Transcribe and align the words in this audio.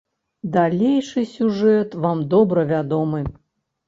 Далейшы 0.53 1.21
сюжэт 1.33 1.91
вам 2.05 2.23
добра 2.31 2.63
вядомы. 2.73 3.21